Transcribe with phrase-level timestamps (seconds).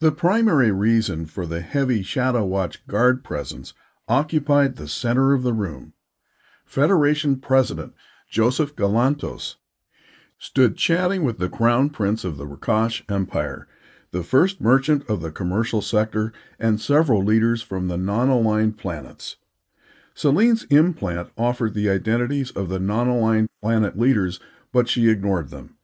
[0.00, 3.74] The primary reason for the heavy Shadow Watch guard presence
[4.06, 5.92] occupied the center of the room.
[6.64, 7.94] Federation President
[8.30, 9.56] Joseph Galantos
[10.38, 13.66] stood chatting with the Crown Prince of the Rakash Empire,
[14.12, 19.34] the first merchant of the commercial sector, and several leaders from the non aligned planets.
[20.14, 24.38] Celine's implant offered the identities of the non aligned planet leaders,
[24.72, 25.77] but she ignored them.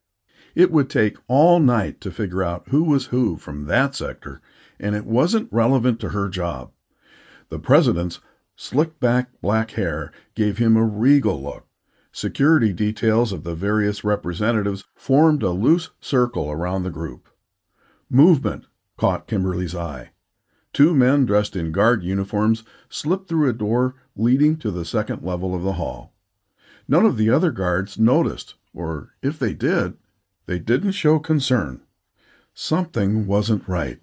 [0.55, 4.41] It would take all night to figure out who was who from that sector,
[4.79, 6.71] and it wasn't relevant to her job.
[7.49, 8.21] The president's
[8.57, 11.67] slick back black hair gave him a regal look.
[12.13, 17.29] Security details of the various representatives formed a loose circle around the group.
[18.08, 18.66] Movement
[18.96, 20.13] caught Kimberly's eye.
[20.72, 25.55] Two men dressed in guard uniforms slipped through a door leading to the second level
[25.55, 26.14] of the hall.
[26.86, 29.96] None of the other guards noticed, or if they did,
[30.46, 31.80] they didn't show concern.
[32.55, 34.00] Something wasn't right.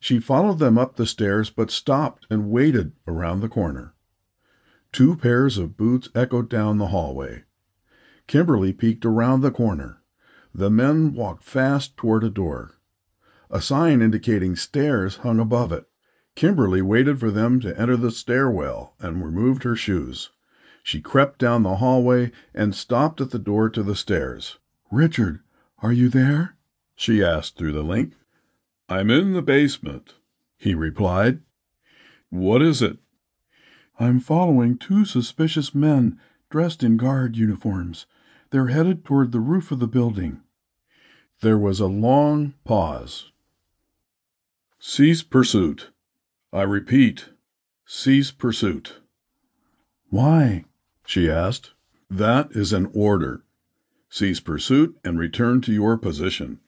[0.00, 3.94] She followed them up the stairs, but stopped and waited around the corner.
[4.90, 7.44] Two pairs of boots echoed down the hallway.
[8.26, 10.02] Kimberly peeked around the corner.
[10.54, 12.76] The men walked fast toward a door.
[13.50, 15.88] A sign indicating stairs hung above it.
[16.34, 20.30] Kimberly waited for them to enter the stairwell and removed her shoes.
[20.82, 24.58] She crept down the hallway and stopped at the door to the stairs.
[24.92, 25.40] "Richard,
[25.78, 26.54] are you there?"
[26.94, 28.12] she asked through the link.
[28.90, 30.16] "I'm in the basement,"
[30.58, 31.40] he replied.
[32.28, 32.98] "What is it?"
[33.98, 38.04] "I'm following two suspicious men dressed in guard uniforms.
[38.50, 40.42] They're headed toward the roof of the building."
[41.40, 43.32] There was a long pause.
[44.78, 45.90] "Cease pursuit.
[46.52, 47.30] I repeat,
[47.86, 49.00] cease pursuit."
[50.10, 50.66] "Why?"
[51.06, 51.72] she asked.
[52.10, 53.42] "That is an order.
[54.14, 56.60] Cease pursuit and return to your position."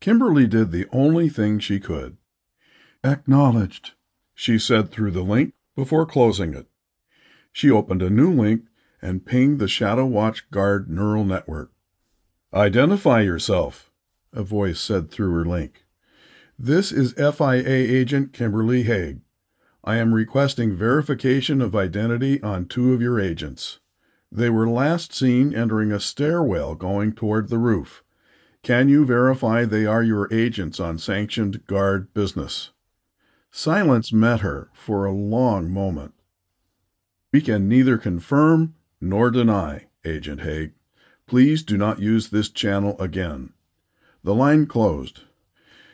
[0.00, 2.16] Kimberly did the only thing she could.
[3.04, 3.92] "Acknowledged,"
[4.34, 6.66] she said through the link, before closing it.
[7.52, 8.64] She opened a new link
[9.00, 11.70] and pinged the Shadow Watch guard neural network.
[12.52, 13.92] "Identify yourself,"
[14.32, 15.84] a voice said through her link.
[16.58, 19.20] "This is FIA agent Kimberly Hague.
[19.84, 23.79] I am requesting verification of identity on two of your agents.
[24.32, 28.04] They were last seen entering a stairwell going toward the roof.
[28.62, 32.70] Can you verify they are your agents on sanctioned guard business?"
[33.50, 36.14] Silence met her for a long moment.
[37.32, 40.74] "We can neither confirm nor deny, Agent Hague.
[41.26, 43.52] Please do not use this channel again."
[44.22, 45.22] The line closed.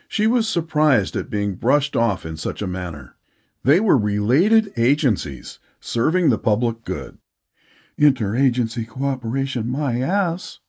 [0.07, 3.15] She was surprised at being brushed off in such a manner.
[3.63, 7.17] They were related agencies serving the public good.
[7.99, 10.59] Interagency cooperation, my ass!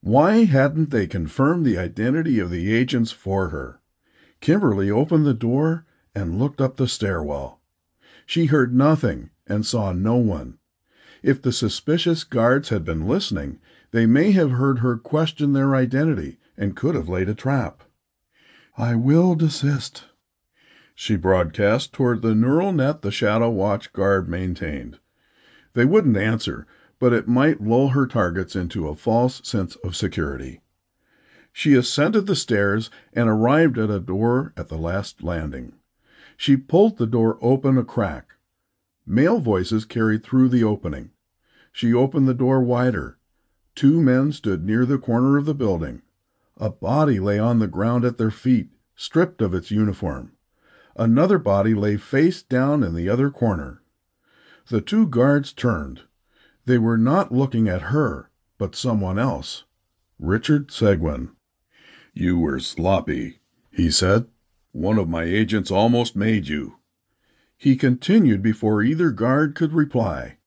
[0.00, 3.80] Why hadn't they confirmed the identity of the agents for her?
[4.40, 7.60] Kimberly opened the door and looked up the stairwell.
[8.26, 10.58] She heard nothing and saw no one.
[11.22, 13.60] If the suspicious guards had been listening,
[13.92, 17.82] they may have heard her question their identity and could have laid a trap.
[18.76, 20.04] I will desist,
[20.94, 24.98] she broadcast toward the neural net the Shadow Watch guard maintained.
[25.76, 26.66] They wouldn't answer,
[26.98, 30.62] but it might lull her targets into a false sense of security.
[31.52, 35.74] She ascended the stairs and arrived at a door at the last landing.
[36.34, 38.36] She pulled the door open a crack.
[39.06, 41.10] Male voices carried through the opening.
[41.72, 43.18] She opened the door wider.
[43.74, 46.00] Two men stood near the corner of the building.
[46.56, 50.32] A body lay on the ground at their feet, stripped of its uniform.
[50.96, 53.82] Another body lay face down in the other corner.
[54.68, 56.02] The two guards turned.
[56.64, 59.64] They were not looking at her, but someone else
[60.18, 61.30] Richard Seguin.
[62.14, 63.40] "You were sloppy,"
[63.70, 64.26] he said.
[64.72, 66.78] "One of my agents almost made you."
[67.56, 70.38] He continued before either guard could reply.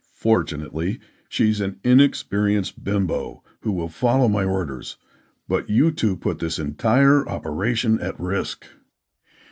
[0.00, 0.98] "Fortunately,
[1.28, 4.96] she's an inexperienced bimbo who will follow my orders,
[5.46, 8.66] but you two put this entire operation at risk."